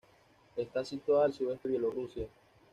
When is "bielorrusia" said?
1.77-2.27